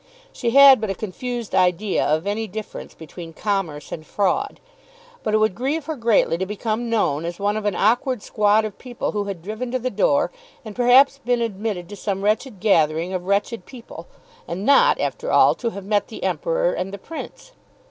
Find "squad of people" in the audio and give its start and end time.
8.23-9.11